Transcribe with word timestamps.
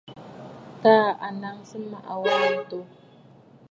Taà 0.81 1.03
à 1.25 1.27
nɔʼɔ 1.39 1.59
sɨŋ 1.69 1.83
wa 1.91 1.99
mmàʼà 2.19 2.47
ǹto. 2.59 2.77